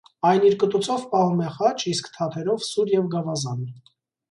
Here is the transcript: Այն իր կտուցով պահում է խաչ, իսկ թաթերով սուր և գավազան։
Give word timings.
Այն 0.27 0.45
իր 0.47 0.53
կտուցով 0.63 1.03
պահում 1.11 1.43
է 1.49 1.51
խաչ, 1.59 1.75
իսկ 1.93 2.11
թաթերով 2.17 2.67
սուր 2.71 2.97
և 2.97 3.07
գավազան։ 3.15 3.63